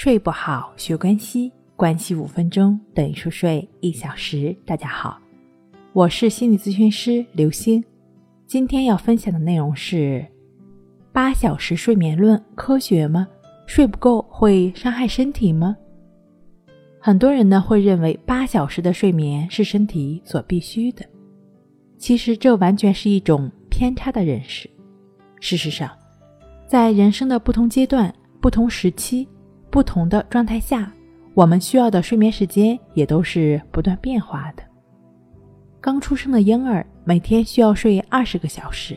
[0.00, 4.56] 睡不好，学关西，关系五分钟等于熟睡一小时。
[4.64, 5.20] 大家好，
[5.92, 7.82] 我是心理咨询师刘星。
[8.46, 10.24] 今天要分享的内容是：
[11.12, 13.26] 八小时睡眠论科学吗？
[13.66, 15.76] 睡不够会伤害身体吗？
[17.00, 21.04] 很多人呢会认为八小时的睡眠是身体所必须的，
[21.96, 24.70] 其实这完全是一种偏差的认识。
[25.40, 25.90] 事实上，
[26.68, 29.26] 在人生的不同阶段、不同时期。
[29.70, 30.92] 不同的状态下，
[31.34, 34.62] 我们需要的睡眠时间也都是不断变化的。
[35.80, 38.96] 刚出生的婴儿每天需要睡二十个小时，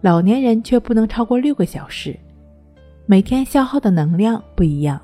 [0.00, 2.18] 老年人却不能超过六个小时。
[3.04, 5.00] 每天消耗的能量不一样，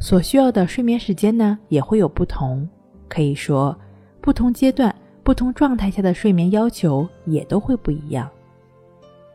[0.00, 2.68] 所需要的睡眠时间呢也会有不同。
[3.08, 3.78] 可以说，
[4.20, 8.28] 不同阶段、不同状态下的睡眠要求也都会不一样。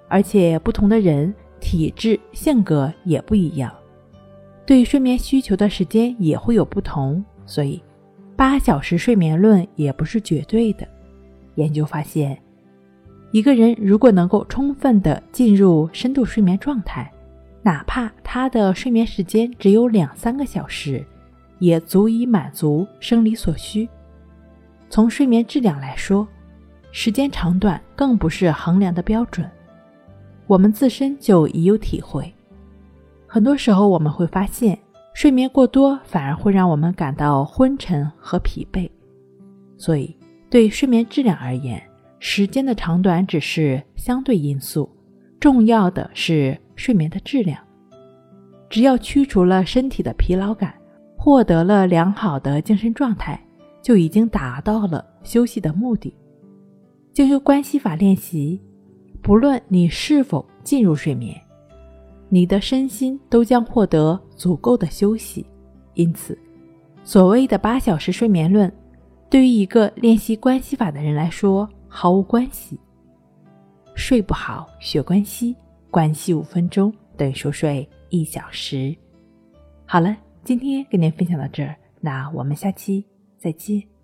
[0.09, 3.71] 而且，不同的人体质、性格也不一样。
[4.67, 7.81] 对睡眠需求的时间也会有不同，所以
[8.35, 10.85] 八小时睡眠论也不是绝对的。
[11.55, 12.37] 研究发现，
[13.31, 17.09] 一个人如果能够充分的进入深度睡眠状态，
[17.63, 21.01] 哪怕他的睡眠时间只有两三个小时，
[21.59, 23.87] 也足以满足生理所需。
[24.89, 26.27] 从睡眠质量来说，
[26.91, 29.49] 时间长短更不是衡量的标准，
[30.45, 32.33] 我们自身就已有体会。
[33.27, 34.79] 很多时候，我们会发现，
[35.13, 38.89] 睡眠过多反而会让我们感到昏沉和疲惫。
[39.77, 40.15] 所以，
[40.49, 41.81] 对睡眠质量而言，
[42.19, 44.89] 时间的长短只是相对因素，
[45.41, 47.59] 重要的是睡眠的质量。
[48.69, 50.73] 只要驱除了身体的疲劳感，
[51.17, 53.39] 获得了良好的精神状态，
[53.81, 56.13] 就已经达到了休息的目的。
[57.13, 58.61] 就由关系法练习，
[59.21, 61.35] 不论你是否进入睡眠。
[62.29, 65.45] 你的身心都将获得足够的休息，
[65.93, 66.37] 因此，
[67.03, 68.71] 所谓的八小时睡眠论，
[69.29, 72.79] 对于一个练习关系法的人来说毫无关系。
[73.95, 75.55] 睡不好学关系，
[75.89, 78.95] 关系五分钟等于熟睡一小时。
[79.85, 83.03] 好了，今天跟您分享到这儿，那我们下期
[83.37, 83.96] 再见。